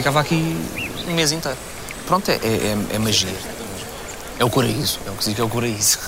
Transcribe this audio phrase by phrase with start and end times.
[0.00, 0.56] ficava aqui
[1.06, 1.58] um mês inteiro.
[2.06, 3.28] Pronto, é, é, é magia.
[4.38, 5.98] É o coraíso, é o que diz que é o coraíso.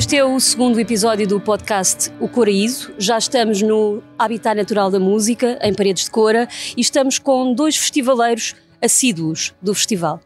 [0.00, 2.90] Este é o segundo episódio do podcast O Coraíso.
[2.96, 7.76] Já estamos no Habitat Natural da Música, em Paredes de Cora, e estamos com dois
[7.76, 10.18] festivaleiros assíduos do festival.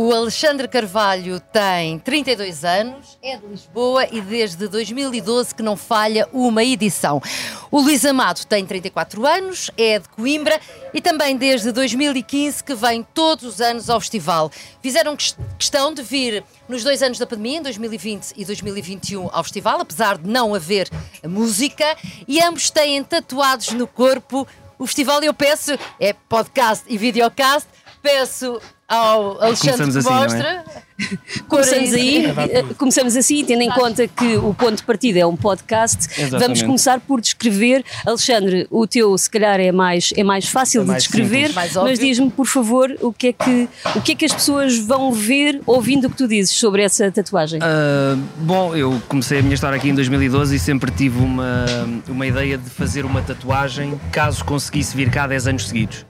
[0.00, 6.28] O Alexandre Carvalho tem 32 anos, é de Lisboa e desde 2012 que não falha
[6.32, 7.20] uma edição.
[7.68, 10.60] O Luís Amado tem 34 anos, é de Coimbra
[10.94, 14.52] e também desde 2015 que vem todos os anos ao festival.
[14.80, 19.80] Fizeram questão de vir nos dois anos da pandemia, em 2020 e 2021, ao festival,
[19.80, 20.88] apesar de não haver
[21.24, 21.96] música,
[22.28, 24.46] e ambos têm tatuados no corpo
[24.78, 25.20] o festival.
[25.24, 27.66] Eu peço, é podcast e videocast,
[28.00, 30.64] peço ao Alexandre Começamos que assim, mostra.
[31.46, 35.36] Começamos aí, eh, começamos assim, tendo em conta que o ponto de partida é um
[35.36, 36.08] podcast.
[36.10, 36.40] Exatamente.
[36.40, 37.84] Vamos começar por descrever.
[38.04, 41.54] Alexandre, o teu se calhar é mais, é mais fácil É de mais descrever, simples.
[41.54, 41.90] Mais óbvio.
[41.90, 45.12] mas diz-me, por favor, o que, é que, o que é que as pessoas vão
[45.12, 47.60] ver ouvindo o que tu dizes sobre essa tatuagem?
[47.62, 51.64] Ah, bom, eu comecei a minha história aqui em 2012 e sempre tive uma,
[52.08, 56.04] uma ideia de fazer uma tatuagem caso conseguisse vir cá 10 anos seguidos.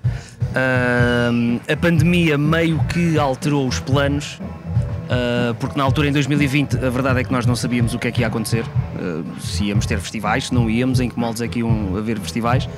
[0.58, 4.40] Ah, a pandemia meio que alterou os planos,
[5.08, 8.08] ah, porque na altura, em 2020, a verdade é que nós não sabíamos o que
[8.08, 8.64] é que ia acontecer,
[8.96, 12.18] ah, se íamos ter festivais, se não íamos, em que moldes é que iam haver
[12.18, 12.68] festivais.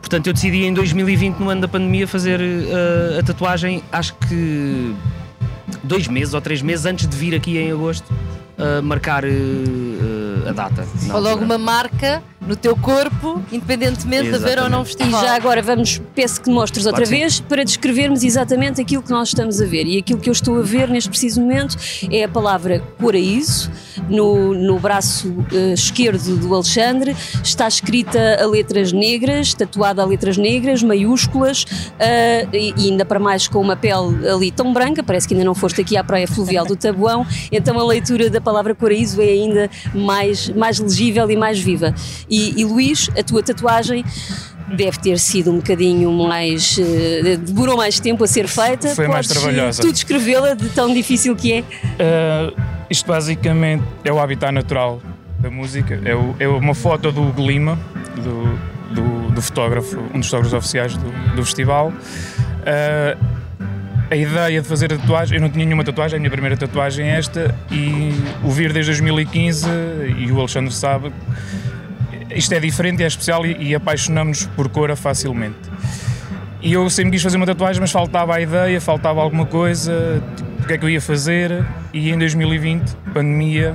[0.00, 4.94] Portanto, eu decidi em 2020, no ano da pandemia, fazer ah, a tatuagem, acho que
[5.84, 8.10] dois meses ou três meses antes de vir aqui em agosto
[8.58, 10.86] uh, marcar uh, uh, a data.
[11.12, 15.24] Ou logo uma marca no teu corpo, independentemente de haver ou não Exatamente.
[15.24, 17.20] E já agora vamos, peço que mostres outra Claro que sim.
[17.22, 19.86] vez para descrevermos exatamente aquilo que nós estamos a ver.
[19.86, 21.76] E aquilo que eu estou a ver neste preciso momento
[22.10, 23.70] é a palavra coraíso
[24.08, 27.16] no, no braço eh, esquerdo do Alexandre.
[27.42, 31.64] Está escrita a letras negras, tatuada a letras negras, maiúsculas,
[31.98, 35.44] eh, e, e ainda para mais com uma pele ali tão branca, parece que ainda
[35.44, 39.28] não foste aqui à praia fluvial do Tabuão, então a leitura da palavra coraíso é
[39.28, 41.94] ainda mais, mais legível e mais viva.
[42.30, 44.04] E, e Luís, a tua tatuagem
[44.76, 46.78] deve ter sido um bocadinho mais.
[46.78, 48.88] eh, demorou mais tempo a ser feita.
[48.94, 49.82] Foi mais Podes, eh, trabalhosa.
[49.82, 51.60] Tu descrevê-la de tão difícil que é.
[51.60, 55.00] Uh, isto basicamente é o habitat natural
[55.38, 56.00] da música.
[56.04, 57.78] É, o- é uma foto do Hugo Lima,
[58.16, 61.88] do, do, do fotógrafo, um dos fotógrafos oficiais do, do festival.
[61.88, 63.38] Uh,
[64.10, 67.06] a ideia de fazer a tatuagem, eu não tinha nenhuma tatuagem, a minha primeira tatuagem
[67.10, 68.10] é esta, e
[68.42, 69.66] o vir desde 2015,
[70.18, 71.12] e o Alexandre sabe,
[72.30, 75.58] isto é diferente, é especial e, e apaixonamos-nos por cora facilmente.
[76.60, 80.62] E eu sempre quis fazer uma tatuagem, mas faltava a ideia, faltava alguma coisa, tipo,
[80.62, 81.64] o que é que eu ia fazer.
[81.92, 83.74] E em 2020, pandemia,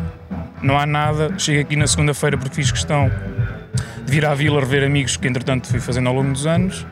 [0.62, 1.34] não há nada.
[1.38, 3.10] Chego aqui na segunda-feira porque fiz questão
[4.06, 6.86] de vir à vila rever amigos que entretanto fui fazendo ao longo dos anos.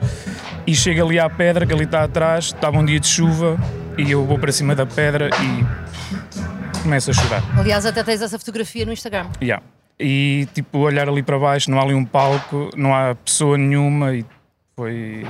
[0.65, 3.59] E chego ali à pedra, que ali está atrás, estava um dia de chuva,
[3.97, 7.43] e eu vou para cima da pedra e começo a chorar.
[7.57, 9.27] Aliás, até tens essa fotografia no Instagram.
[9.41, 9.63] Yeah.
[10.01, 14.13] E tipo, olhar ali para baixo, não há ali um palco, não há pessoa nenhuma
[14.15, 14.25] e
[14.75, 15.25] foi.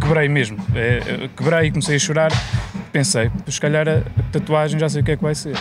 [0.00, 0.58] Quebrei mesmo.
[0.74, 2.30] É, quebrei e comecei a chorar.
[2.92, 5.56] Pensei, se calhar a tatuagem já sei o que é que vai ser.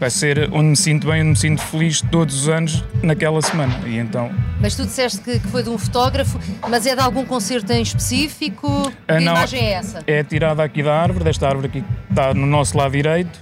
[0.00, 3.74] Vai ser onde me sinto bem, onde me sinto feliz todos os anos naquela semana.
[3.86, 4.30] E então.
[4.60, 6.38] Mas tu disseste que, que foi de um fotógrafo,
[6.68, 8.90] mas é de algum concerto em específico?
[8.90, 9.32] Que Ah, não.
[9.32, 10.02] imagem é essa?
[10.06, 13.38] É tirada aqui da árvore, desta árvore aqui que está no nosso lado direito.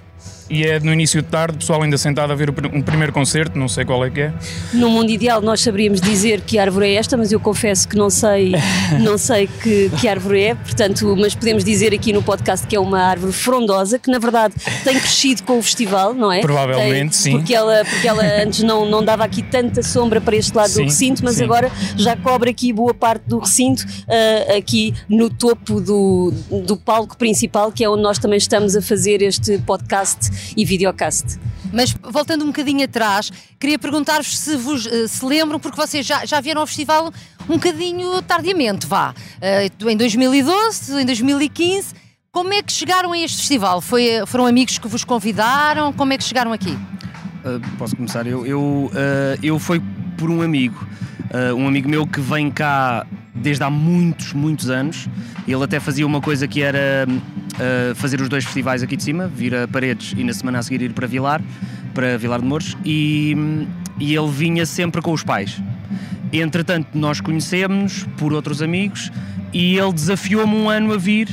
[0.50, 3.56] E é no início de tarde, o pessoal ainda sentado a ver um primeiro concerto,
[3.56, 4.32] não sei qual é que é.
[4.75, 8.11] No mundo ideal nós saberíamos dizer que árvore é esta, mas eu confesso que não
[8.11, 8.52] sei,
[9.00, 12.81] não sei que, que árvore é, portanto, mas podemos dizer aqui no podcast que é
[12.81, 16.41] uma árvore frondosa, que na verdade tem crescido com o festival, não é?
[16.41, 17.32] Provavelmente, Tem- sim.
[17.38, 20.75] Porque ela, porque ela antes não, não dava aqui tanta sombra para este lado do
[20.75, 21.44] Sim, recinto, mas sim.
[21.44, 26.32] agora já cobre aqui boa parte do recinto, ah, aqui no topo do,
[26.67, 31.39] do palco principal, que é onde nós também estamos a fazer este podcast e videocast.
[31.73, 36.25] Mas voltando um bocadinho atrás, queria perguntar-vos se vos eh, se lembram, porque vocês já,
[36.25, 37.13] já vieram ao festival
[37.49, 39.15] um bocadinho tardiamente, vá.
[39.41, 41.95] Eh, em 2012, em 2015.
[42.33, 43.81] Como é que chegaram a este festival?
[43.81, 45.93] Foi, foram amigos que vos convidaram?
[45.93, 46.71] Como é que chegaram aqui?
[46.71, 48.25] Uh, posso começar?
[48.25, 48.91] Eu, eu, uh,
[49.43, 49.83] eu fui
[50.21, 50.87] por um amigo.
[51.31, 55.09] Uh, um amigo meu que vem cá desde há muitos, muitos anos.
[55.49, 59.27] Ele até fazia uma coisa que era uh, fazer os dois festivais aqui de cima,
[59.27, 61.41] vir a Paredes e na semana a seguir ir para Vilar,
[61.95, 63.35] para Vilar de Mouros, e,
[63.99, 65.59] e ele vinha sempre com os pais.
[66.31, 69.11] Entretanto, nós conhecemos-nos por outros amigos
[69.55, 71.29] e ele desafiou-me um ano a vir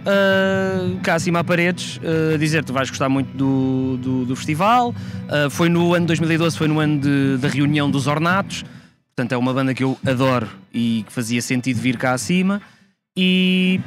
[0.00, 4.90] uh, cá acima a paredes uh, dizer tu vais gostar muito do, do, do festival.
[4.90, 8.64] Uh, foi no ano de 2012, foi no ano de, da reunião dos Ornatos.
[9.14, 12.60] Portanto, é uma banda que eu adoro e que fazia sentido vir cá acima.
[13.16, 13.80] E,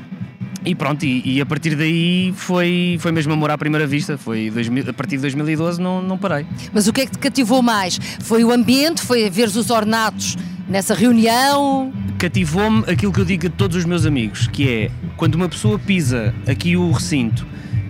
[0.65, 4.17] e pronto, e, e, a partir daí foi, foi mesmo amor à primeira vista.
[4.17, 6.45] Foi 2000, a partir de 2012 não, não parei.
[6.71, 7.97] Mas o que é que te cativou mais?
[8.21, 9.01] Foi o ambiente?
[9.01, 10.37] Foi ver os ornatos
[10.67, 11.91] nessa reunião?
[12.17, 15.77] Cativou-me aquilo que eu digo a todos os meus amigos, que é quando uma pessoa
[15.77, 17.45] pisa aqui o recinto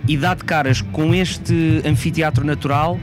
[0.06, 2.98] e dá de caras com este anfiteatro natural,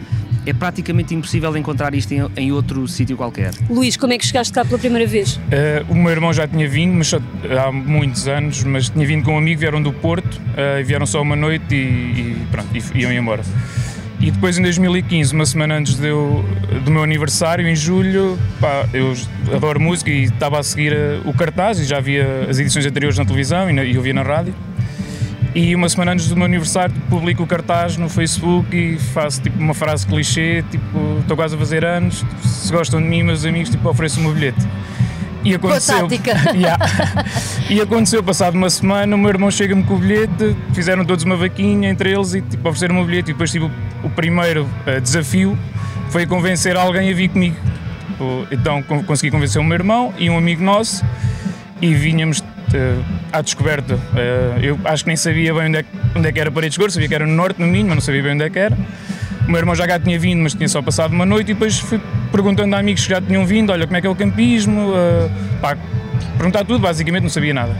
[0.45, 3.51] é praticamente impossível encontrar isto em, em outro sítio qualquer.
[3.69, 5.35] Luís, como é que chegaste cá pela primeira vez?
[5.35, 5.39] Uh,
[5.89, 9.37] o meu irmão já tinha vindo, mas há muitos anos, mas tinha vindo com um
[9.37, 13.43] amigo, vieram do Porto, uh, vieram só uma noite e, e pronto, e iam embora.
[14.21, 16.45] E depois em 2015, uma semana antes eu,
[16.85, 19.15] do meu aniversário, em julho, pá, eu
[19.51, 23.17] adoro música e estava a seguir eh, o cartaz e já via as edições anteriores
[23.17, 24.53] na televisão e, na, e eu via na rádio.
[25.55, 29.57] E uma semana antes do meu aniversário publico o cartaz no Facebook e faço tipo
[29.57, 33.71] uma frase clichê, tipo, estou quase a fazer anos, se gostam de mim, meus amigos,
[33.71, 34.67] tipo, ofereço-me um bilhete.
[35.43, 36.07] E aconteceu.
[36.53, 36.77] yeah.
[37.69, 41.35] E aconteceu, passado uma semana, o meu irmão chega-me com o bilhete, fizeram todos uma
[41.35, 43.31] vaquinha entre eles e tipo, ofereceram-me o bilhete.
[43.31, 43.71] E depois tipo,
[44.03, 45.57] o primeiro uh, desafio
[46.09, 47.55] foi convencer alguém a vir comigo.
[48.51, 51.03] Então consegui convencer o meu irmão e um amigo nosso
[51.81, 52.43] e vinhamos uh,
[53.31, 53.95] à descoberta.
[53.95, 56.91] Uh, eu acho que nem sabia bem onde é, onde é que era Paredes Gordo,
[56.91, 58.77] sabia que era no norte, no Minho, mas não sabia bem onde é que era.
[59.47, 61.79] O meu irmão já cá tinha vindo, mas tinha só passado uma noite e depois
[61.79, 61.99] fui
[62.31, 65.31] perguntando a amigos que já tinham vindo, olha, como é que é o campismo, uh,
[65.59, 65.75] pá,
[66.37, 67.75] perguntar tudo, basicamente não sabia nada.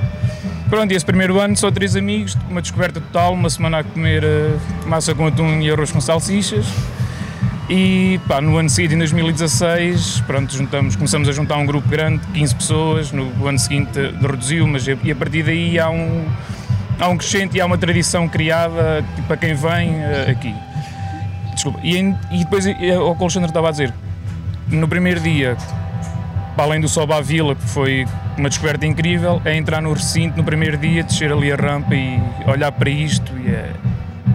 [0.71, 4.23] Pronto, e esse primeiro ano, só três amigos, uma descoberta total, uma semana a comer
[4.23, 6.65] uh, massa com atum e arroz com salsichas.
[7.69, 12.25] E pá, no ano seguinte, em 2016, pronto, juntamos, começamos a juntar um grupo grande,
[12.27, 16.25] 15 pessoas, no ano seguinte reduziu, mas e a partir daí há um,
[16.97, 20.56] há um crescente e há uma tradição criada tipo, para quem vem uh, aqui.
[21.53, 21.81] Desculpa.
[21.83, 21.97] E,
[22.31, 23.94] e depois o que o Alexandre estava a dizer,
[24.69, 25.57] no primeiro dia,
[26.56, 28.06] para além do Soba à Vila, que foi
[28.38, 32.19] uma descoberta incrível, é entrar no recinto no primeiro dia, descer ali a rampa e
[32.50, 33.74] olhar para isto e é,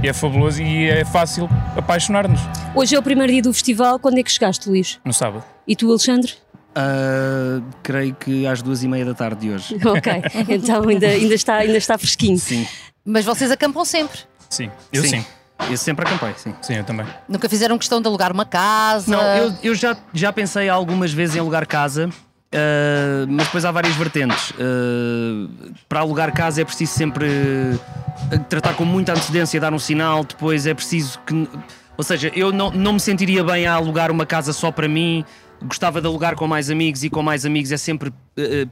[0.02, 2.40] e é fabuloso e é fácil apaixonar-nos.
[2.74, 5.00] Hoje é o primeiro dia do festival, quando é que chegaste, Luís?
[5.04, 5.44] No sábado.
[5.66, 6.32] E tu, Alexandre?
[6.76, 9.76] Uh, creio que às duas e meia da tarde de hoje.
[9.84, 10.12] Ok,
[10.48, 12.38] então ainda, ainda, está, ainda está fresquinho.
[12.38, 12.66] Sim.
[13.04, 14.18] Mas vocês acampam sempre?
[14.50, 15.20] Sim, eu sim.
[15.20, 15.26] sim.
[15.70, 16.54] Eu sempre acampei, sim.
[16.60, 17.06] Sim, eu também.
[17.26, 19.10] Nunca fizeram questão de alugar uma casa?
[19.10, 22.10] Não, eu, eu já, já pensei algumas vezes em alugar casa,
[22.56, 24.50] uh, mas depois há várias vertentes.
[24.50, 25.48] Uh,
[25.88, 30.66] para alugar casa é preciso sempre uh, tratar com muita antecedência, dar um sinal, depois
[30.66, 31.48] é preciso que.
[31.96, 35.24] Ou seja, eu não, não me sentiria bem a alugar uma casa só para mim.
[35.62, 38.12] Gostava de alugar com mais amigos e com mais amigos é sempre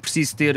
[0.02, 0.54] preciso ter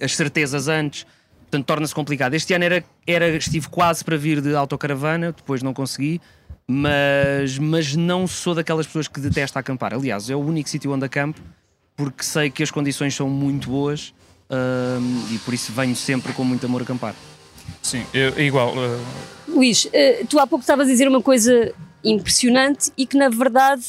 [0.00, 1.04] as certezas antes
[1.50, 2.34] portanto torna-se complicado.
[2.34, 6.20] Este ano era, era, estive quase para vir de autocaravana, depois não consegui,
[6.66, 9.92] mas, mas não sou daquelas pessoas que detesta acampar.
[9.92, 11.40] Aliás, é o único sítio onde acampo,
[12.00, 14.14] porque sei que as condições são muito boas
[14.50, 17.14] hum, e por isso venho sempre com muito amor acampar.
[17.82, 18.74] Sim, é igual.
[18.74, 19.04] Uh...
[19.46, 23.82] Luís, uh, tu há pouco estavas a dizer uma coisa impressionante e que na verdade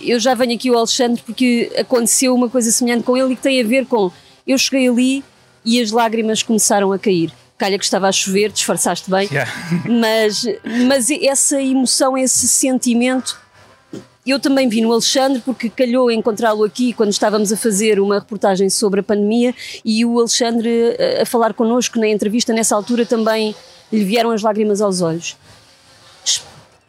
[0.00, 3.42] eu já venho aqui o Alexandre porque aconteceu uma coisa semelhante com ele e que
[3.42, 4.12] tem a ver com
[4.46, 5.24] eu cheguei ali
[5.64, 7.32] e as lágrimas começaram a cair.
[7.58, 9.52] Calha que estava a chover, disfarçaste bem, yeah.
[9.90, 10.44] mas,
[10.86, 13.36] mas essa emoção, esse sentimento,
[14.30, 18.68] eu também vi no Alexandre, porque calhou encontrá-lo aqui quando estávamos a fazer uma reportagem
[18.68, 19.54] sobre a pandemia
[19.84, 23.54] e o Alexandre a, eh, a falar connosco na entrevista, nessa altura também
[23.92, 25.36] lhe vieram as lágrimas aos olhos.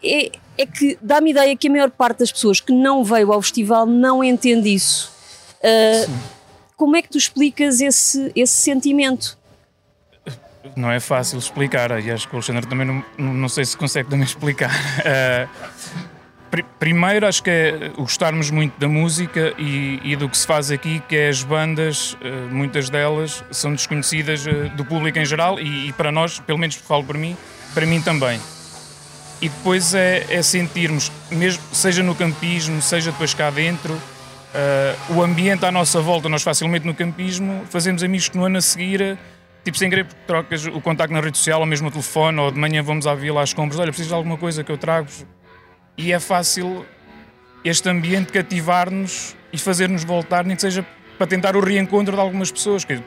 [0.04, 3.42] É, é que dá-me ideia que a maior parte das pessoas que não veio ao
[3.42, 5.12] festival não entende isso.
[5.60, 6.12] Uh,
[6.76, 9.38] como é que tu explicas esse, esse sentimento?
[10.76, 14.10] Não é fácil explicar, e acho que o Alexandre também não, não sei se consegue
[14.10, 14.72] também explicar.
[15.00, 16.09] Uh,
[16.80, 21.02] primeiro, acho que é gostarmos muito da música e, e, do que se faz aqui,
[21.08, 22.18] que é as bandas, uh,
[22.52, 26.76] muitas delas são desconhecidas uh, do público em geral e, e, para nós, pelo menos
[26.76, 27.36] falo por mim,
[27.74, 28.40] para mim também.
[29.42, 33.98] E depois é, é sentirmos, mesmo, seja no campismo, seja depois cá dentro,
[34.50, 38.58] Uh, o ambiente à nossa volta, nós facilmente no campismo fazemos amigos que no ano
[38.58, 39.16] a seguir,
[39.64, 42.58] tipo sem querer, trocas o contacto na rede social ou mesmo no telefone, ou de
[42.58, 45.08] manhã vamos à vila às compras, olha, preciso de alguma coisa que eu trago.
[46.00, 46.86] E é fácil
[47.62, 50.88] este ambiente cativar-nos e fazer-nos voltar, nem que seja
[51.18, 52.86] para tentar o reencontro de algumas pessoas.
[52.86, 53.04] Que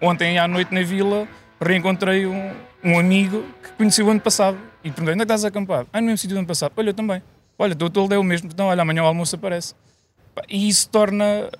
[0.00, 1.28] ontem à noite na vila
[1.60, 2.50] reencontrei um,
[2.82, 5.86] um amigo que conheci o ano passado e perguntei: onde é que estás acampado?
[5.92, 6.72] Ah, no mesmo sítio do ano passado.
[6.74, 7.22] Olha, eu também.
[7.58, 8.48] Olha, o teu é o mesmo.
[8.50, 9.74] Então, olha, amanhã o almoço aparece.
[10.48, 11.50] E isso torna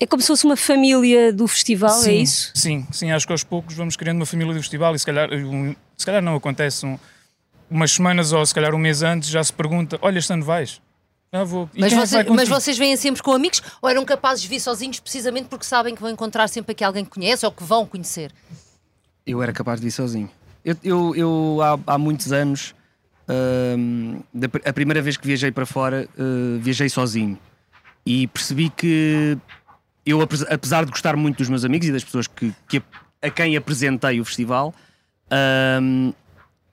[0.00, 2.52] É como se fosse uma família do festival, sim, é isso?
[2.54, 5.28] Sim, sim, acho que aos poucos vamos criando uma família do festival e se calhar,
[5.94, 6.98] se calhar não acontece um,
[7.70, 10.80] umas semanas ou se calhar um mês antes já se pergunta: olha, este ano vais?
[11.32, 11.68] Já vou.
[11.74, 14.42] E Mas, é que você- vai mas vocês vêm sempre com amigos ou eram capazes
[14.42, 17.52] de vir sozinhos precisamente porque sabem que vão encontrar sempre aqui alguém que conhece ou
[17.52, 18.32] que vão conhecer?
[19.26, 20.30] Eu era capaz de ir sozinho.
[20.64, 22.74] Eu, eu, eu há, há muitos anos,
[23.28, 27.38] hum, da a primeira vez que viajei para fora, uh, viajei sozinho.
[28.06, 29.36] E percebi que
[30.06, 32.82] eu, apes- apesar de gostar muito dos meus amigos e das pessoas que, que a,
[33.26, 34.74] a quem apresentei o festival,
[35.82, 36.12] hum,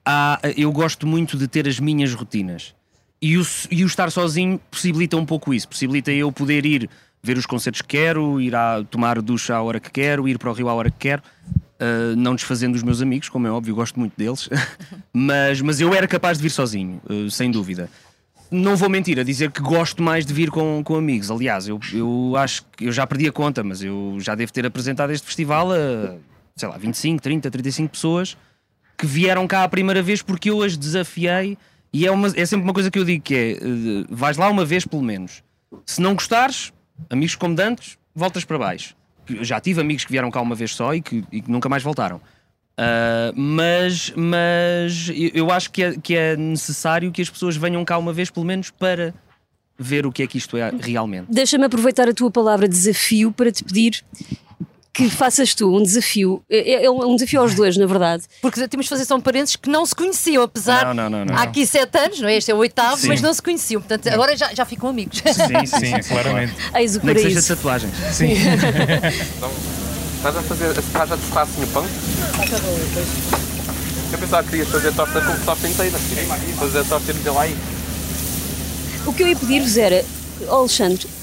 [0.06, 2.74] há- eu gosto muito de ter as minhas rotinas.
[3.20, 5.68] E o, e o estar sozinho possibilita um pouco isso.
[5.68, 6.88] Possibilita eu poder ir
[7.22, 10.50] ver os concertos que quero, ir a tomar ducha à hora que quero, ir para
[10.50, 11.22] o rio à hora que quero.
[11.78, 14.48] Uh, não desfazendo os meus amigos, como é óbvio, gosto muito deles,
[15.12, 17.90] mas, mas eu era capaz de vir sozinho, uh, sem dúvida.
[18.50, 21.30] Não vou mentir a dizer que gosto mais de vir com, com amigos.
[21.30, 24.64] Aliás, eu, eu acho que eu já perdi a conta, mas eu já devo ter
[24.64, 26.14] apresentado este festival a
[26.56, 28.36] sei lá, 25, 30, 35 pessoas
[28.96, 31.56] que vieram cá a primeira vez porque eu as desafiei.
[31.92, 34.48] E é, uma, é sempre uma coisa que eu digo: que é uh, vais lá
[34.50, 35.42] uma vez pelo menos.
[35.84, 36.72] Se não gostares,
[37.10, 38.94] amigos como dantes, voltas para baixo.
[39.42, 41.82] Já tive amigos que vieram cá uma vez só e que, e que nunca mais
[41.82, 42.16] voltaram.
[42.78, 47.82] Uh, mas mas eu- eu acho que é, que é necessário que as pessoas venham
[47.84, 49.14] cá uma vez, pelo menos, para
[49.78, 51.26] ver o que é que isto é realmente.
[51.30, 54.02] Deixa-me aproveitar a tua palavra desafio para te pedir
[54.96, 56.42] que faças tu um desafio.
[56.48, 58.24] É, é um desafio aos dois, na verdade.
[58.40, 60.86] Porque temos de fazer só um parênteses que não se conheciam, apesar.
[60.86, 61.36] Não, não, não, não.
[61.36, 62.36] Há aqui sete anos, não é?
[62.36, 63.08] Este é o oitavo, Sim.
[63.08, 63.82] mas não se conheciam.
[63.82, 65.18] Portanto, agora já, já ficam amigos.
[65.18, 66.54] Sim, Sim, claramente.
[66.74, 67.92] Eis o Nem que seja tatuagens.
[68.12, 68.32] Sim.
[70.16, 70.78] Estás a fazer.
[70.78, 71.86] Estás a testar assim o pão?
[74.12, 75.98] Eu pensava que querias fazer a torta com torta inteira.
[76.58, 77.56] Fazer a torta e meter lá aí.
[79.04, 80.02] O que eu ia pedir-vos era,
[80.48, 81.15] Alexandre?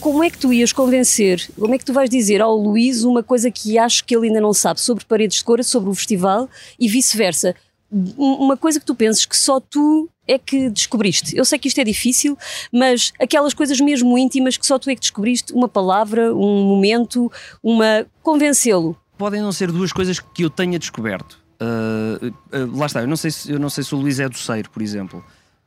[0.00, 3.22] Como é que tu ias convencer, como é que tu vais dizer ao Luís uma
[3.22, 6.48] coisa que acho que ele ainda não sabe sobre Paredes de Cora, sobre o festival
[6.78, 7.54] e vice-versa?
[7.92, 11.36] Um- Uma coisa que tu penses que só tu é que descobriste.
[11.36, 12.38] Eu sei que isto é difícil,
[12.72, 17.30] mas aquelas coisas mesmo íntimas que só tu é que descobriste, uma palavra, um momento,
[17.62, 18.06] uma.
[18.22, 18.96] convencê-lo.
[19.18, 21.38] podem não ser duas coisas que eu tenha descoberto.
[21.60, 24.28] Uh, uh, lá está, eu não, sei se, eu não sei se o Luís é
[24.28, 25.22] doceiro, por exemplo,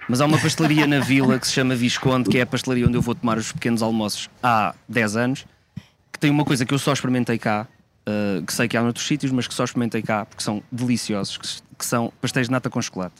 [0.07, 2.97] mas há uma pastelaria na vila que se chama Visconde, que é a pastelaria onde
[2.97, 5.45] eu vou tomar os pequenos almoços há 10 anos,
[6.11, 7.67] que tem uma coisa que eu só experimentei cá,
[8.07, 11.37] uh, que sei que há noutros sítios, mas que só experimentei cá porque são deliciosos,
[11.37, 11.47] que,
[11.79, 13.15] que são pastéis de nata com chocolate.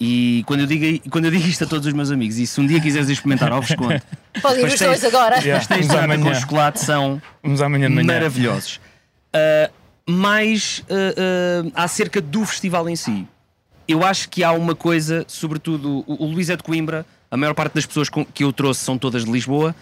[0.00, 2.60] E quando eu, digo, quando eu digo isto a todos os meus amigos, e se
[2.60, 4.02] um dia quiseres experimentar ao Visconde,
[4.42, 5.36] Podem ir os Pastéis- dois agora.
[5.38, 8.06] Yeah, pastéis de nata com chocolate são Vamos amanhã de manhã.
[8.06, 8.80] maravilhosos.
[9.34, 9.72] Uh,
[10.10, 13.28] mais uh, uh, acerca do festival em si,
[13.86, 17.54] eu acho que há uma coisa, sobretudo, o, o Luís é de Coimbra, a maior
[17.54, 19.74] parte das pessoas com- que eu trouxe são todas de Lisboa,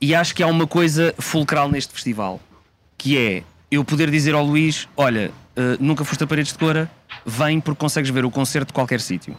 [0.00, 2.40] e acho que há uma coisa fulcral neste festival,
[2.98, 6.90] que é eu poder dizer ao Luís: Olha, uh, nunca foste a Paredes de Cora,
[7.24, 9.36] vem porque consegues ver o concerto de qualquer sítio.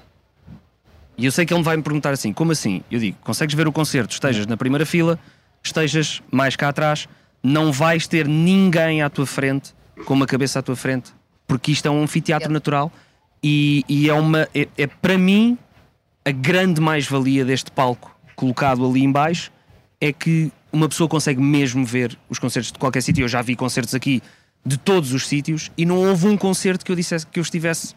[1.17, 2.81] E eu sei que ele vai me perguntar assim: como assim?
[2.89, 5.19] Eu digo: consegues ver o concerto, estejas na primeira fila,
[5.63, 7.07] estejas mais cá atrás,
[7.43, 9.73] não vais ter ninguém à tua frente,
[10.05, 11.11] com uma cabeça à tua frente,
[11.47, 12.91] porque isto é um anfiteatro natural
[13.43, 14.47] e, e é uma.
[14.53, 15.57] É, é para mim
[16.23, 19.51] a grande mais-valia deste palco colocado ali em baixo
[19.99, 23.23] é que uma pessoa consegue mesmo ver os concertos de qualquer sítio.
[23.23, 24.21] Eu já vi concertos aqui
[24.65, 27.95] de todos os sítios e não houve um concerto que eu dissesse que eu estivesse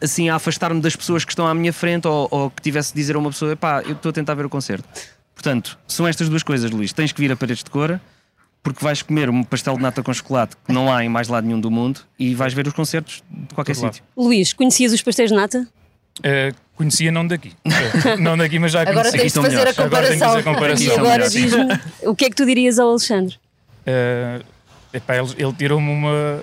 [0.00, 3.00] assim a afastar-me das pessoas que estão à minha frente ou, ou que tivesse de
[3.00, 4.88] dizer a uma pessoa: pá, eu estou a tentar ver o concerto.
[5.34, 6.92] Portanto, são estas duas coisas, Luís.
[6.92, 8.00] Tens que vir a Paredes de Cora
[8.62, 11.46] porque vais comer um pastel de nata com chocolate que não há em mais lado
[11.46, 14.02] nenhum do mundo e vais ver os concertos de qualquer sítio.
[14.16, 15.66] Luís, conhecias os pastéis de nata?
[16.18, 17.52] Uh, conhecia não daqui.
[17.66, 19.12] Uh, não daqui, mas já Agora conhecia.
[19.12, 19.78] tens de estão fazer a melhores.
[19.78, 20.28] Agora tenho que comparação.
[20.28, 20.98] fazer a comparação.
[20.98, 23.36] Agora diz-me o que é que tu dirias ao Alexandre?
[23.86, 24.44] Uh,
[24.92, 26.42] epá, ele, ele tirou-me uma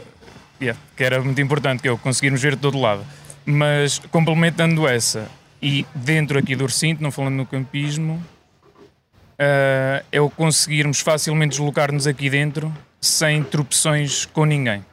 [0.62, 3.06] yeah, que era muito importante, que é o conseguirmos ver de todo lado.
[3.46, 5.28] Mas complementando essa,
[5.62, 8.24] e dentro aqui do recinto, não falando no campismo,
[9.40, 14.84] uh, é o conseguirmos facilmente deslocar-nos aqui dentro sem tropeções com ninguém.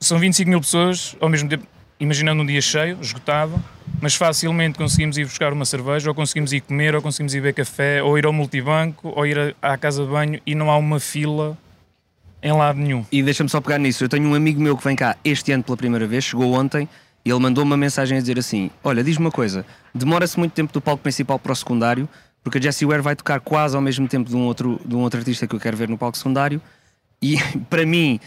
[0.00, 1.66] São 25 mil pessoas, ao mesmo tempo,
[1.98, 3.62] imaginando um dia cheio, esgotado,
[4.00, 7.54] mas facilmente conseguimos ir buscar uma cerveja, ou conseguimos ir comer, ou conseguimos ir beber
[7.54, 10.76] café, ou ir ao multibanco, ou ir a- à casa de banho e não há
[10.76, 11.56] uma fila
[12.42, 13.06] em lado nenhum.
[13.10, 14.04] E deixa-me só pegar nisso.
[14.04, 16.86] Eu tenho um amigo meu que vem cá este ano pela primeira vez, chegou ontem,
[17.24, 20.72] e ele mandou uma mensagem a dizer assim: Olha, diz-me uma coisa, demora-se muito tempo
[20.72, 22.06] do palco principal para o secundário,
[22.46, 25.00] porque a Jessie Ware vai tocar quase ao mesmo tempo de um outro, de um
[25.00, 26.62] outro artista que eu quero ver no palco secundário.
[27.20, 27.36] E
[27.68, 28.20] para mim,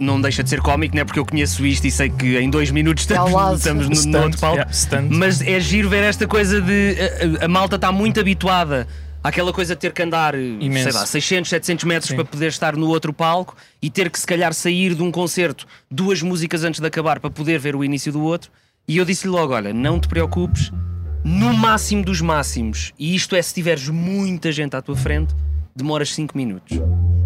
[0.00, 1.04] não deixa de ser cómico, não é?
[1.04, 4.24] Porque eu conheço isto e sei que em dois minutos ao estamos, estamos no, no
[4.24, 4.56] outro palco.
[4.56, 5.08] yeah.
[5.10, 6.96] Mas é giro ver esta coisa de.
[6.98, 8.88] A, a- a malta está muito habituada
[9.22, 10.90] àquela coisa de ter que andar, Imenso.
[10.90, 12.14] sei lá, 600, 700 metros Sim.
[12.16, 15.66] para poder estar no outro palco e ter que se calhar sair de um concerto
[15.90, 18.50] duas músicas antes de acabar para poder ver o início do outro.
[18.88, 20.72] E eu disse-lhe logo: olha, não te preocupes,
[21.24, 25.34] no máximo dos máximos, e isto é se tiveres muita gente à tua frente,
[25.74, 26.78] demoras 5 minutos.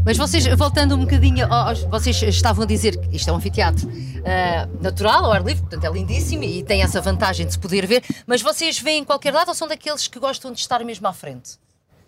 [0.05, 3.91] Mas vocês, voltando um bocadinho, aos- vocês estavam a dizer que isto é um anfiteatro
[4.25, 7.87] ah, natural, ao ar livre, portanto é lindíssimo e tem essa vantagem de se poder
[7.87, 11.07] ver, mas vocês veem em qualquer lado ou são daqueles que gostam de estar mesmo
[11.09, 11.59] à frente?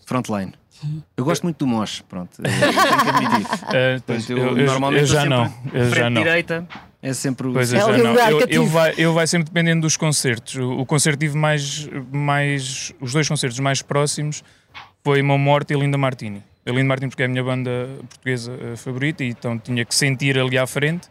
[0.07, 0.53] Frontline.
[1.17, 2.39] Eu gosto muito do Mosh, pronto.
[2.41, 3.47] eu tenho que admitir.
[4.07, 5.53] Pois, Portanto, eu, eu- normalmente eu já não.
[5.73, 6.23] Eu já frente não.
[6.23, 6.69] direita
[7.03, 7.53] é sempre o.
[7.53, 8.15] Pois É já não.
[8.15, 10.57] Eu, eu, vai, eu vai sempre dependendo dos concertos.
[10.57, 12.93] O, o concerto tive mais, mais.
[13.01, 14.43] Os dois concertos mais próximos
[15.05, 16.43] foi Mão Morte e Linda Martini.
[16.67, 19.95] A Linda Martini, porque é a minha banda portuguesa eh, favorita, e então tinha que
[19.95, 21.09] sentir ali à frente.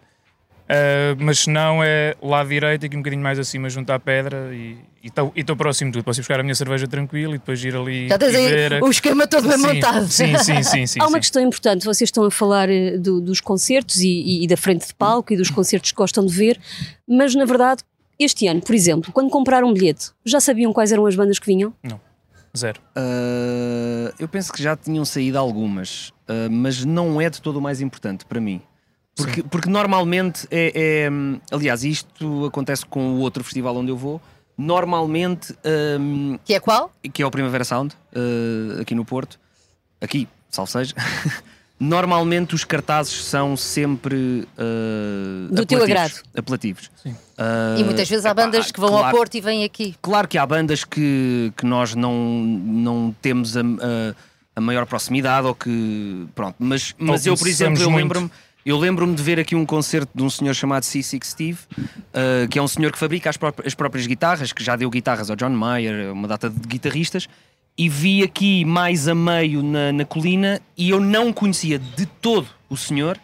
[0.69, 3.99] Eh, mas se não é lá à direita, aqui um bocadinho mais acima, junto à
[3.99, 4.77] pedra, e
[5.35, 6.05] estou próximo de tudo.
[6.05, 8.07] Posso ir buscar a minha cerveja tranquilo e depois ir ali.
[8.09, 10.07] Já tens e aí o esquema todo bem Sim, montado.
[10.07, 10.85] Sim, sim, sim.
[10.87, 11.19] sim, Há uma sim.
[11.19, 14.87] questão importante, vocês estão a falar eh, do- dos concertos e, e- e da frente
[14.87, 16.59] de palco e dos concertos que gostam de ver,
[17.07, 17.83] mas na verdade,
[18.19, 21.45] este ano, por exemplo, quando compraram um bilhete, já sabiam quais eram as bandas que
[21.45, 21.73] vinham?
[22.57, 22.81] Zero.
[22.95, 27.61] Ah, eu penso que já tinham saído algumas, ah, mas não é de todo o
[27.61, 28.61] mais importante para mim.
[29.15, 33.97] Porque, porque normalmente é, é, hum, Aliás, isto acontece com o outro festival onde eu
[33.97, 34.21] vou.
[34.57, 35.55] Normalmente,
[35.99, 36.91] hum, Que é qual?
[37.13, 39.39] que é o Primavera Sound, ah, aqui no Porto,
[40.01, 40.95] aqui, salve seja.
[41.79, 46.13] Normalmente os cartazes são sempre ah, Do teu agrado.
[46.35, 46.89] apelativos.
[47.03, 47.15] Sim.
[47.37, 49.95] Ah, E muitas vezes há epá, bandas que vão ao claro- Porto e vêm aqui.
[50.01, 54.15] Claro que há bandas que, que nós não, não temos a, a,
[54.55, 56.25] a maior proximidade ou que.
[56.33, 58.01] Pronto, mas, mas eu, por exemplo, eu muito.
[58.03, 58.31] lembro-me.
[58.67, 62.59] Eu lembro-me de ver aqui um concerto de um senhor chamado C6 Steve, uh, que
[62.59, 65.51] é um senhor que fabrica as, as próprias guitarras, que já deu guitarras ao John
[65.51, 67.29] Mayer, uma data de guitarristas,
[67.77, 72.49] e vi aqui mais a meio na, na colina e eu não conhecia de todo
[72.69, 73.17] o senhor,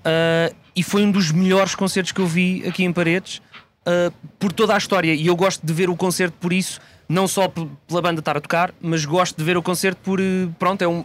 [0.00, 3.42] Uh, e foi um dos melhores concertos que eu vi aqui em Paredes
[3.86, 5.14] uh, por toda a história.
[5.14, 8.40] E eu gosto de ver o concerto por isso, não só pela banda estar a
[8.40, 10.18] tocar, mas gosto de ver o concerto por
[10.58, 11.04] pronto, é um,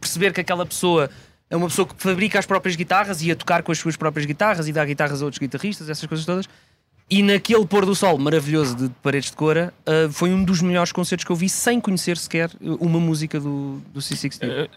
[0.00, 1.10] perceber que aquela pessoa
[1.50, 4.24] é uma pessoa que fabrica as próprias guitarras e a tocar com as suas próprias
[4.24, 6.48] guitarras e dá guitarras a outros guitarristas, essas coisas todas.
[7.12, 10.92] E naquele pôr do sol maravilhoso de Paredes de Cora, uh, foi um dos melhores
[10.92, 14.68] concertos que eu vi sem conhecer sequer uh, uma música do, do C60.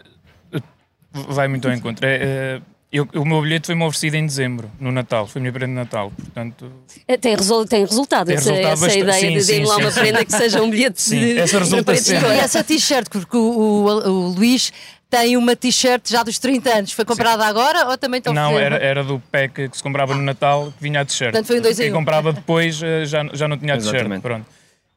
[1.12, 2.04] Vai muito ao encontro.
[2.04, 2.60] É, é,
[2.90, 5.28] eu- o meu bilhete foi-me oferecido em dezembro, no Natal.
[5.28, 6.10] Foi a minha prenda de Natal.
[6.16, 6.72] Portanto,
[7.06, 9.74] Eh, Tem, resol- tem resultado Tem essa, resultado essa ideia Sim, de sim, dar lá
[9.76, 11.38] sim, uma prenda que seja um bilhete Sim, de.
[11.38, 12.12] essa resulta de.
[12.12, 14.72] E essa t-shirt, porque o, o- o Luís
[15.14, 16.92] tem uma t-shirt já dos 30 anos.
[16.92, 20.22] Foi comprada agora ou também estão não, era, era do pack que se comprava no
[20.22, 21.30] Natal que vinha a t-shirt.
[21.30, 21.94] Portanto, foi um dois em Quem um.
[21.94, 24.20] comprava depois eh, já, já não tinha a t-shirt.
[24.20, 24.46] Pronto.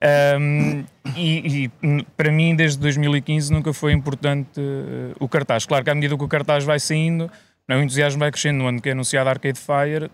[0.01, 0.83] Ahm,
[1.15, 5.65] e, e, para mim, desde 2015, nunca foi importante eh, o cartaz.
[5.65, 7.31] Claro que à medida que o cartaz vai saindo,
[7.67, 8.57] não, o entusiasmo vai crescendo.
[8.57, 10.09] No ano que é anunciado a Arcade Fire,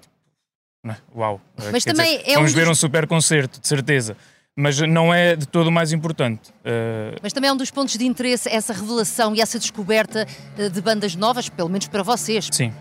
[0.83, 0.97] não é?
[1.15, 1.41] uau!
[1.71, 4.17] Mas Quer também dizer, é um vamos ver um super concerto, de certeza.
[4.55, 6.53] Mas não é de todo o mais importante.
[6.63, 10.69] Eh, Mas também é um dos pontos de interesse essa revelação e essa descoberta eh,
[10.69, 12.49] de bandas novas, pelo menos para vocês.
[12.51, 12.71] sim,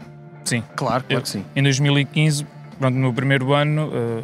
[0.44, 0.62] sim.
[0.76, 1.44] Claro, claro que sim.
[1.56, 2.46] Em 2015,
[2.78, 4.22] pronto, no meu primeiro ano, eh,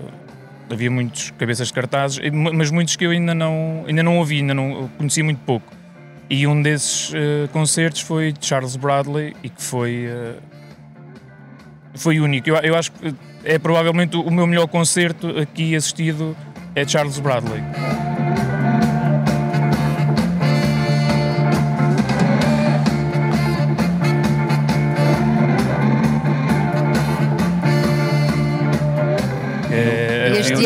[0.71, 4.53] havia muitos cabeças de cartazes, mas muitos que eu ainda não, ainda não ouvi, ainda
[4.53, 5.73] não eu conheci muito pouco.
[6.29, 10.07] E um desses eh, concertos foi de Charles Bradley e que foi,
[11.95, 12.51] foi único.
[12.51, 16.37] Eu, eu acho que é provavelmente o meu melhor concerto aqui assistido
[16.79, 18.18] é de Charles Bradley.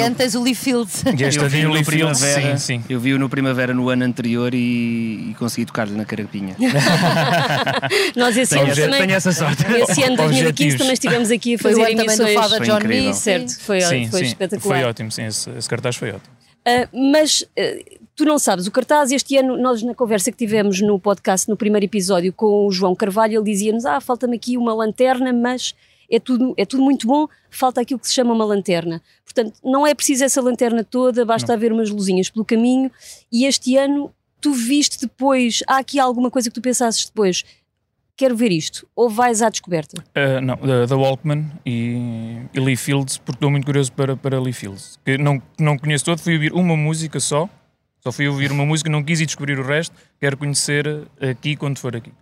[0.12, 1.05] Este tens o Lee Fields.
[1.05, 2.85] e esta Eu vi-o Lee no Primavera, sim, sim.
[2.88, 6.57] eu vi-o no Primavera no ano anterior e, e consegui tocar-lhe na carapinha.
[8.17, 9.01] Nós esse ano também.
[9.01, 9.62] tenho essa sorte.
[9.83, 10.75] Esse ano de 2015 Objetivos.
[10.79, 12.35] também estivemos aqui a Foi fazer do emissões.
[12.35, 13.05] Fada Foi John incrível.
[13.05, 13.15] Mee.
[13.15, 14.27] Certo, foi, sim, foi sim.
[14.27, 14.79] espetacular.
[14.79, 15.25] Foi ótimo, sim.
[15.25, 16.35] Esse, esse cartaz foi ótimo.
[16.67, 17.62] Ah, mas ah,
[18.15, 21.57] tu não sabes, o cartaz este ano, nós na conversa que tivemos no podcast, no
[21.57, 25.75] primeiro episódio com o João Carvalho, ele dizia-nos: Ah, falta-me aqui uma lanterna, mas
[26.12, 29.01] é tudo, é tudo muito bom, falta aquilo que se chama uma lanterna.
[29.25, 32.90] Portanto, não é preciso essa lanterna toda, basta haver umas luzinhas pelo caminho.
[33.33, 37.44] E este ano tu viste depois, há aqui alguma coisa que tu pensasses depois,
[38.14, 40.03] quero ver isto, ou vais à descoberta?
[40.11, 44.38] Uh, não, da, da Walkman e, e Lee Fields, porque estou muito curioso para, para
[44.38, 44.98] Lee Fields.
[45.05, 47.48] Que não, não conheço todo, fui ouvir uma música só
[48.01, 51.79] Só fui ouvir uma música, não quis ir descobrir o resto, quero conhecer aqui quando
[51.79, 52.12] for aqui.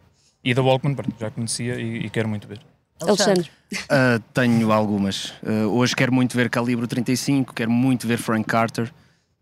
[0.44, 2.61] E da Walkman, já conhecia e, e quero muito ver.
[3.00, 3.50] Alexandre.
[3.72, 5.32] Uh, tenho algumas.
[5.42, 8.92] Uh, hoje quero muito ver Calibre 35, quero muito ver Frank Carter.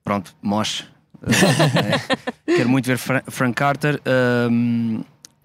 [0.05, 0.81] Pronto, Mosh.
[1.23, 1.31] Uh,
[2.47, 2.57] é.
[2.57, 4.01] Quero muito ver Fra Frank Carter.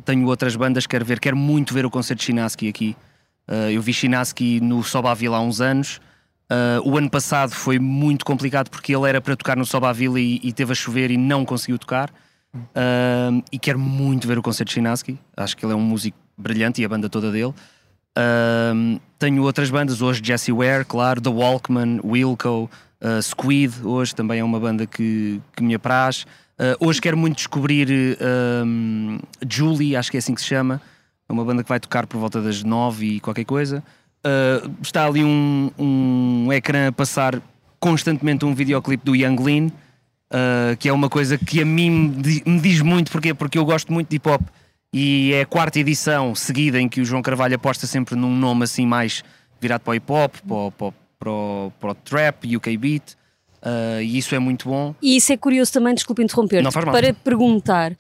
[0.05, 1.19] Tenho outras bandas, quero ver.
[1.19, 2.95] Quero muito ver o concerto de Chinaski aqui.
[3.71, 6.01] eu vi Chinaski no Sobaville há uns anos.
[6.83, 10.51] o ano passado foi muito complicado porque ele era para tocar no Sobaville e, e
[10.51, 12.11] teve a chover e não conseguiu tocar.
[13.49, 15.17] e quero muito ver o concerto de Chinaski.
[15.37, 17.53] Acho que ele é um músico brilhante e a banda toda dele.
[18.15, 22.69] Um, tenho outras bandas, hoje Jesse Ware, claro, The Walkman, Wilco,
[23.01, 26.25] uh, Squid, hoje também é uma banda que, que me apraz.
[26.59, 27.89] Uh, hoje quero muito descobrir
[28.65, 30.79] um, Julie, acho que é assim que se chama,
[31.27, 33.83] é uma banda que vai tocar por volta das nove e qualquer coisa.
[34.25, 37.41] Uh, está ali um, um ecrã a passar
[37.79, 39.71] constantemente um videoclipe do Young Lean,
[40.79, 41.91] que é uma coisa que a mim
[42.45, 43.35] me diz muito, porquê?
[43.35, 44.41] porque eu gosto muito de hip hop
[44.93, 48.65] e é a quarta edição seguida em que o João Carvalho aposta sempre num nome
[48.65, 49.23] assim mais
[49.59, 53.13] virado para o hip hop, para, para, para, o, para o trap, UK beat.
[53.63, 54.93] Uh, e isso é muito bom.
[55.01, 57.97] E isso é curioso também, desculpe interromper, para perguntar,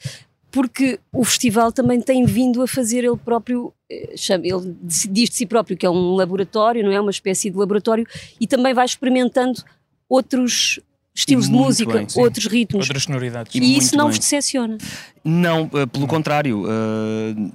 [0.51, 5.45] porque o festival também tem vindo a fazer ele próprio, eh, ele diz de si
[5.45, 6.99] próprio que é um laboratório, não é?
[6.99, 8.05] Uma espécie de laboratório,
[8.39, 9.63] e também vai experimentando
[10.07, 10.79] outros
[11.13, 12.87] estilos de música, bem, outros ritmos.
[12.87, 13.53] Outras sonoridades.
[13.53, 14.11] E, e isso não bem.
[14.11, 14.77] vos decepciona?
[15.23, 16.63] Não, uh, pelo contrário.
[16.63, 17.51] Uh,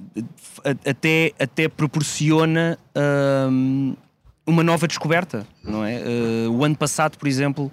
[0.85, 3.97] até, até proporciona uh,
[4.45, 6.01] uma nova descoberta, não é?
[6.49, 7.71] o ano passado, por exemplo,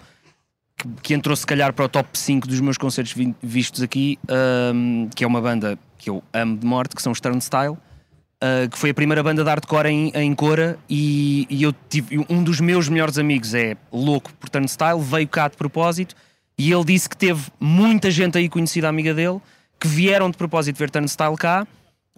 [0.76, 4.18] que, que, entrou se calhar para o top 5 dos meus concertos vistos aqui,
[5.16, 7.76] que é uma banda que eu amo de morte, que são os Turnstile.
[8.36, 12.22] Uh, que foi a primeira banda de hardcore em, em Cora e, e, eu tive
[12.28, 16.14] um dos meus melhores amigos é louco por Turnstile, veio cá de propósito
[16.58, 19.40] e ele disse que teve muita gente aí conhecida amiga dele
[19.80, 21.66] que vieram de propósito ver Turnstile cá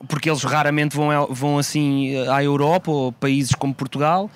[0.08, 4.28] porque eles raramente vão, vão assim à Europa ou países como Portugal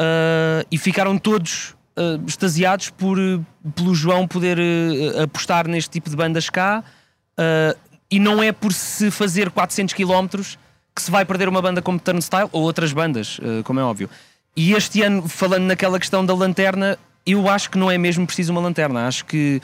[0.00, 3.18] uh, e ficaram todos uh, extasiados por
[3.74, 4.58] pelo João poder
[5.22, 6.82] apostar neste tipo de bandas cá
[8.10, 10.56] e não é por se fazer 400 quilómetros
[10.96, 14.08] que se vai perder uma banda como Turnstile ou outras bandas, uh, como é óbvio.
[14.56, 18.50] E este ano, falando naquela questão da lanterna, eu acho que não é mesmo preciso
[18.50, 19.06] uma lanterna.
[19.06, 19.60] Acho que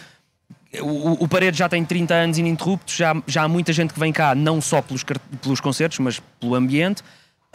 [0.82, 4.12] o, o Parede já tem 30 anos ininterruptos, já, já há muita gente que vem
[4.12, 5.02] cá, não só pelos,
[5.40, 7.00] pelos concertos, mas pelo ambiente.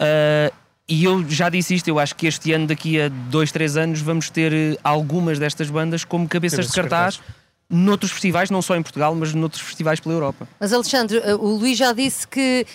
[0.00, 0.52] Uh,
[0.88, 4.00] e eu já disse isto, eu acho que este ano, daqui a dois, três anos,
[4.00, 7.38] vamos ter eh, algumas destas bandas como cabeças de cartaz, cartaz
[7.70, 10.48] noutros festivais, não só em Portugal, mas noutros festivais pela Europa.
[10.58, 12.66] Mas Alexandre, o Luís já disse que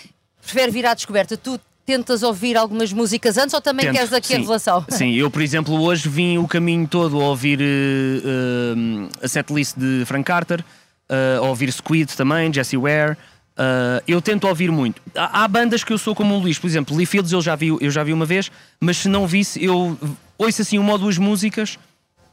[0.44, 1.36] prefere vir à descoberta.
[1.36, 4.34] Tu tentas ouvir algumas músicas antes ou também Tento, queres aqui sim.
[4.34, 4.84] a revelação?
[4.88, 10.04] Sim, eu, por exemplo, hoje vim o caminho todo a ouvir uh, a setlist de
[10.06, 13.16] Frank Carter, uh, a ouvir Squid também, Jesse Ware.
[13.56, 15.00] Uh, eu tento ouvir muito.
[15.14, 17.54] Há, há, bandas que eu sou como o Luís, por exemplo, Lee Fields eu já
[17.54, 19.96] vi, eu já vi uma vez, mas se não visse, eu
[20.36, 21.78] ouço assim uma ou duas músicas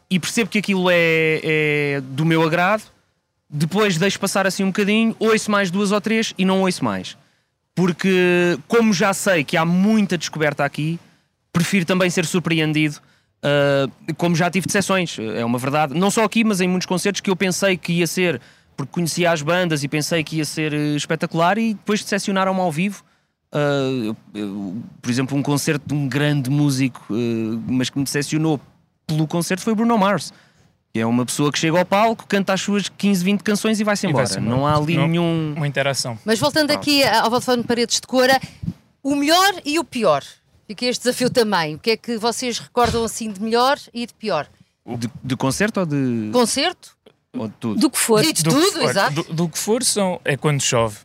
[0.10, 2.84] e percebo que aquilo é, é do meu agrado.
[3.54, 7.18] Depois deixo passar assim um bocadinho, ouço mais duas ou três e não ouço mais
[7.76, 11.00] porque, como já sei que há muita descoberta aqui,
[11.52, 12.98] prefiro também ser surpreendido.
[13.44, 17.22] Uh, como já tive decepções, é uma verdade, não só aqui, mas em muitos concertos
[17.22, 18.40] que eu pensei que ia ser,
[18.78, 22.72] porque conhecia as bandas e pensei que ia ser uh, espetacular e depois decepcionaram-me ao
[22.72, 23.04] vivo.
[23.54, 27.06] Uh, eu, por exemplo, um concerto de um grande músico,
[27.68, 28.62] mas que me decepcionou
[29.08, 30.32] pelo concerto foi Bruno Mars.
[30.94, 34.06] É uma pessoa que chega ao palco, canta as suas 15, 20 canções e vai-se
[34.06, 34.26] embora.
[34.28, 35.54] Vai não há ali não, nenhum.
[35.56, 36.20] Uma interação.
[36.26, 38.40] Mas voltando aqui ao Vodafone Paredes de Cora,
[39.02, 40.24] o melhor e o pior.
[40.68, 41.76] Fica este desafio também.
[41.76, 44.48] O que é que vocês recordam assim de melhor e de pior?
[44.86, 46.30] De, de concerto ou de.
[46.34, 46.98] Concerto?
[47.38, 47.80] Ou de tudo?
[47.80, 48.24] Do que for.
[48.24, 49.14] E de do tudo, exato.
[49.14, 50.98] Do, do, que for são, é quando chove.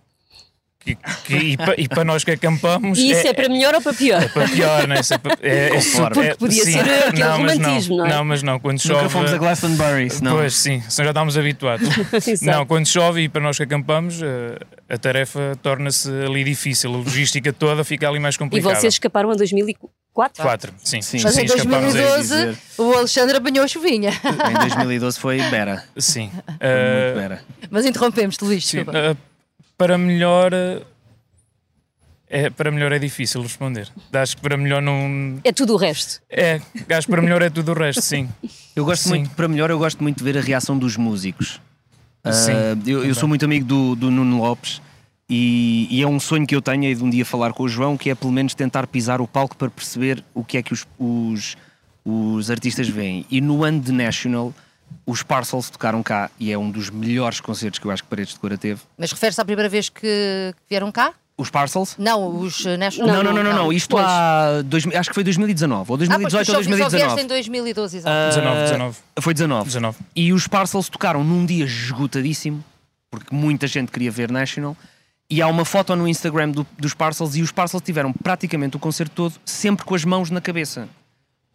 [0.87, 0.95] Que,
[1.25, 2.97] que, e, pa, e, para nós que acampamos.
[2.97, 4.23] E isso é, é para melhor ou para pior?
[4.23, 5.01] É para pior, não é?
[5.43, 6.73] É, é, é Porque podia sim.
[6.75, 8.15] ser aquele não, romantismo, não, não, é?
[8.15, 8.95] Não, mas não, quando chove.
[8.95, 10.37] Nunca fomos a Glastonbury, não.
[10.37, 11.89] Pois sim, já estamos habituados.
[12.41, 16.99] não, quando chove e para nós que acampamos, a, a tarefa torna-se ali difícil, a
[16.99, 18.77] logística toda fica ali mais complicada.
[18.77, 20.43] E vocês escaparam a 2004?
[20.43, 21.03] 4, sim.
[21.03, 24.11] sim, Mas sim, em 2012 o Alexandre apanhou a chuvinha.
[24.51, 25.85] Em 2012 foi Bera.
[25.99, 26.31] Sim.
[26.49, 27.43] Uh, Bera.
[27.71, 28.67] Mas interrompemos-te, Luís.
[28.67, 29.17] Sim, uh,
[29.77, 30.53] para melhor
[32.29, 33.89] é, para melhor é difícil responder.
[34.13, 35.39] Acho que para melhor não.
[35.45, 36.21] É tudo o resto.
[36.29, 36.61] É,
[36.91, 38.29] acho que para melhor é tudo o resto, sim.
[38.75, 39.09] Eu gosto sim.
[39.11, 41.61] muito, para melhor, eu gosto muito de ver a reação dos músicos.
[42.33, 44.83] Sim, uh, eu, eu sou muito amigo do, do Nuno Lopes
[45.31, 47.69] e, e, é um sonho que eu tenho é de um dia falar com o
[47.69, 50.73] João, que é pelo menos tentar pisar o palco para perceber o que é que
[50.73, 51.57] os, os,
[52.05, 53.25] os artistas veem.
[53.31, 54.53] E no ano de National
[55.07, 58.35] Os Parcels tocaram cá e é um dos melhores concertos que eu acho que Paredes
[58.35, 58.81] de Cora teve.
[58.99, 61.13] Mas refere-se à primeira vez que vieram cá?
[61.39, 61.95] Os Parcels?
[61.99, 63.09] Não, os uh, National.
[63.15, 63.73] Não, não, não, não, não.
[63.73, 64.07] Isto Pois.
[64.07, 64.63] há.
[64.65, 67.23] dois- acho que foi 2019, ou Ah, pois, 2018 tu ou só, só vieste 2019.
[67.23, 68.17] em 2012, exato.
[68.17, 68.99] Ah, 19, 19.
[69.21, 69.65] Foi 19.
[69.67, 69.99] 19.
[70.17, 72.65] E os Parcels tocaram num dia esgotadíssimo,
[73.11, 74.75] porque muita gente queria ver National.
[75.29, 78.79] E há uma foto no Instagram do- dos Parcels e os Parcels tiveram praticamente o
[78.79, 80.89] concerto todo sempre com as mãos na cabeça.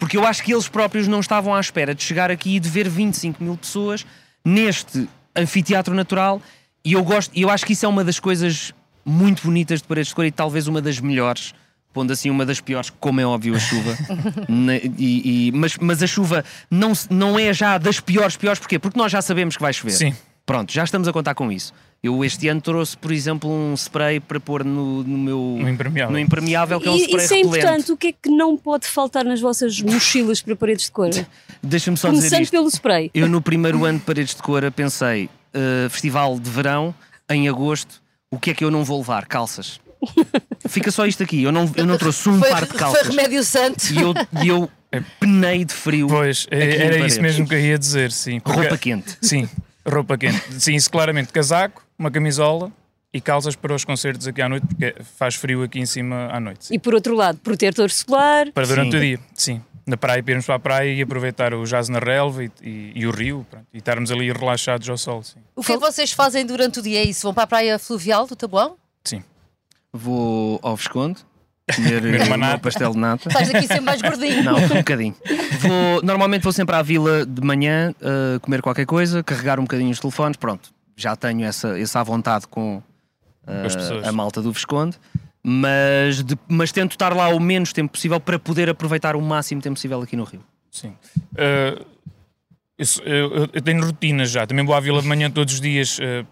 [0.01, 2.67] Porque eu acho que eles próprios não estavam à espera de chegar aqui e de
[2.67, 4.03] ver 25 mil pessoas
[4.43, 6.41] neste anfiteatro natural.
[6.83, 8.73] E eu gosto, e eu acho que isso é uma das coisas
[9.05, 11.53] muito bonitas de Paredes de Cor e talvez uma das melhores.
[11.93, 13.95] Pondo assim uma das piores, como é óbvio, a chuva.
[14.49, 14.89] Na- e-
[15.49, 18.79] e- mas, mas a chuva não, não é já das piores, piores, porquê?
[18.79, 19.91] Porque nós já sabemos que vai chover.
[19.93, 20.15] Sim.
[20.45, 21.73] Pronto, já estamos a contar com isso.
[22.03, 26.11] Eu este ano trouxe, por exemplo, um spray para pôr no, no meu No impermeável.
[26.11, 27.57] no impermeável, que é um E spray isso é repelente.
[27.59, 27.91] importante.
[27.91, 31.09] O que é que não pode faltar nas vossas mochilas para paredes de cor?
[31.61, 32.51] Deixa-me só dizer Começando isto.
[32.51, 33.11] pelo spray.
[33.13, 36.93] Eu no primeiro ano de Paredes de Cora pensei, uh, festival de verão,
[37.29, 38.01] em agosto,
[38.31, 39.27] o que é que eu não vou levar?
[39.27, 39.79] Calças.
[40.67, 43.07] Fica só isto aqui, eu não, eu não trouxe um foi, par de foi calças.
[43.09, 43.83] remédio santo.
[43.93, 44.69] E eu, e eu
[45.19, 46.07] penei de frio.
[46.07, 48.39] Pois, é- era isso mesmo que eu ia dizer, sim.
[48.39, 49.17] Porque- Roupa quente.
[49.21, 49.47] Sim,
[49.87, 50.41] roupa quente.
[50.59, 51.31] Sim, isso claramente.
[51.33, 52.71] Casaco, uma camisola
[53.13, 56.39] e calças para os concertos aqui à noite, porque faz frio aqui em cima à
[56.39, 56.65] noite.
[56.67, 56.73] sim.
[56.75, 58.51] E por outro lado, protetor solar.
[58.53, 58.97] Para durante Sim.
[58.97, 59.61] o dia, sim.
[59.85, 63.07] Na praia, irmos para a praia e aproveitar o jazz na relva e, e- e
[63.07, 65.39] o rio, pronto, e estarmos ali relaxados ao sol, sim.
[65.55, 66.99] O que é que vocês fazem durante o dia?
[66.99, 67.23] É isso?
[67.23, 68.77] Vão para a praia fluvial do Tabuão?
[69.03, 69.23] Sim.
[69.91, 71.19] Vou ao Visconde
[71.75, 72.57] comer Comer uh, uma nata.
[72.59, 73.27] pastel de nata.
[73.29, 74.43] Estás aqui sempre mais gordinho.
[74.43, 75.15] Não, um bocadinho.
[75.59, 79.91] Vou, normalmente vou sempre à vila de manhã uh, comer qualquer coisa, carregar um bocadinho
[79.91, 80.69] os telefones, pronto.
[80.97, 84.97] Já tenho essa, essa à vontade com uh, a malta do Visconde,
[85.43, 89.61] mas, de- mas tento estar lá o menos tempo possível para poder aproveitar o máximo
[89.61, 90.43] tempo possível aqui no Rio.
[90.71, 90.93] Sim.
[91.33, 91.85] Uh,
[93.05, 94.45] eu, eu- eu tenho rotinas já.
[94.45, 95.97] Também vou à vila de manhã todos os dias.
[95.99, 96.25] uh,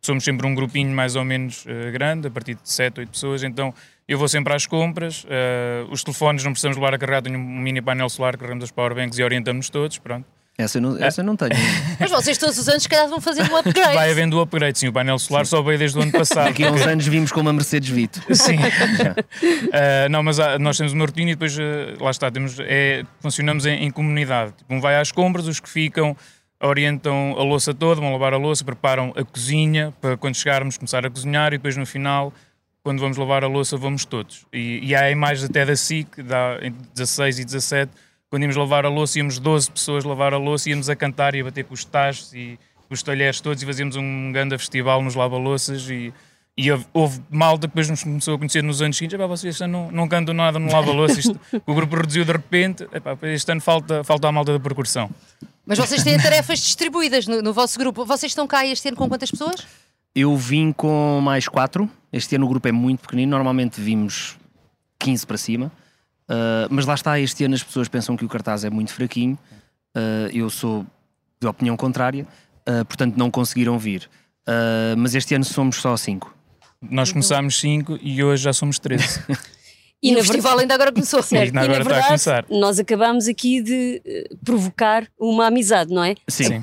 [0.00, 3.42] somos sempre um grupinho mais ou menos uh, grande, a partir de 7, 8 pessoas.
[3.42, 3.74] Então
[4.08, 5.24] eu vou sempre às compras.
[5.24, 7.22] uh, os telefones não precisamos levar a carregar.
[7.22, 9.98] Tenho um mini painel solar, carregamos as powerbanks e orientamos todos.
[9.98, 10.24] Pronto.
[10.56, 11.52] Essa eu não, essa eu não tenho.
[12.00, 13.94] Mas vocês todos os anos, se calhar, vão fazendo um upgrade.
[13.94, 14.76] Vai havendo o upgrade.
[14.76, 16.46] Sim, o painel solar só veio desde o ano passado.
[16.46, 18.20] Daqui a uns anos vimos com uma Mercedes Vito.
[18.34, 18.56] Sim.
[18.56, 21.62] Uh, não, mas há- nós temos uma rotina e depois, uh,
[22.02, 24.52] lá está, temos, é, funcionamos em, em comunidade.
[24.58, 26.16] Tipo, um vai às compras, os que ficam
[26.60, 31.06] orientam a louça toda, vão lavar a louça, preparam a cozinha para quando chegarmos começar
[31.06, 32.32] a cozinhar e depois no final,
[32.88, 34.46] quando vamos lavar a louça, vamos todos.
[34.50, 37.92] E, e há imagens até da SIC, da, em 16 e 17,
[38.30, 41.40] quando íamos lavar a louça, íamos 12 pessoas lavar a louça, íamos a cantar e
[41.42, 45.02] a bater com os tachos e com os talheres todos e fazíamos um grande festival
[45.02, 46.14] nos lava-louças e
[46.56, 49.16] e houve, houve malta que depois nos começou a conhecer nos anos seguintes.
[49.16, 51.20] Vocês este ano não, não cantam nada no lava-louça.
[51.20, 52.82] Isto- O grupo reduziu de repente.
[52.92, 55.08] Epá, este ano falta, falta a malta da percussão.
[55.64, 58.04] Mas vocês têm tarefas distribuídas no, no vosso grupo.
[58.04, 59.64] Vocês estão cá este ano com quantas pessoas?
[60.12, 61.88] Eu vim com mais quatro.
[62.12, 64.38] Este ano o grupo é muito pequenino, normalmente vimos
[64.98, 65.72] 15 para cima.
[66.28, 69.38] Uh, mas lá está, este ano as pessoas pensam que o cartaz é muito fraquinho.
[69.96, 70.86] Uh, eu sou
[71.40, 72.26] de opinião contrária,
[72.68, 74.08] uh, portanto não conseguiram vir.
[74.96, 76.34] Mas este ano somos só cinco.
[76.80, 79.20] Nós começámos 5 e hoje já somos 13.
[80.02, 81.22] E, na o festival ainda agora começou.
[81.24, 82.44] Certo, E na e na agora está a verdade, começar.
[82.50, 86.14] nós acabamos aqui de eh, provocar uma amizade, não é?
[86.28, 86.44] Sim,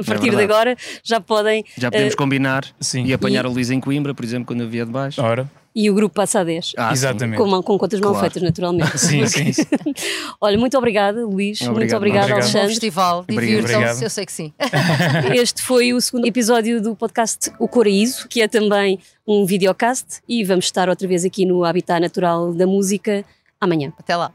[0.00, 0.42] A partir de verdade.
[0.42, 1.64] agora já podem.
[1.78, 3.04] já podemos eh, combinar Sim.
[3.04, 5.22] e apanhar E- o Luís em Coimbra, por exemplo, quando eu vier de baixo.
[5.22, 6.72] Ora, e o grupo passa a 10.
[6.76, 7.38] Ah, exatamente.
[7.38, 8.24] Com, com contas mal Claro.
[8.26, 8.98] feitas, naturalmente.
[8.98, 9.52] Sim, sim.
[10.40, 11.60] Olha, muito obrigada, Luís.
[11.60, 12.28] muito Obrigado, obrigada, obrigado.
[12.28, 12.68] Bom Alexandre.
[12.68, 14.02] festival, divirtam-se, Obrigado.
[14.02, 14.52] eu sei que sim.
[15.34, 20.44] Este foi o segundo episódio do podcast O Coraíso, que é também um videocast, e
[20.44, 23.24] vamos estar outra vez aqui no Habitat Natural da Música
[23.60, 23.92] amanhã.
[23.98, 24.30] Até lá.